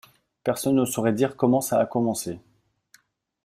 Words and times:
Personne 0.43 0.77
ne 0.77 0.85
saurait 0.85 1.13
dire 1.13 1.35
comment 1.37 1.61
ça 1.61 1.79
a 1.79 1.85
commencé. 1.85 2.39